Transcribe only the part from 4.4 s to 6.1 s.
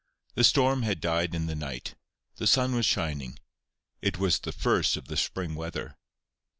first of the spring weather.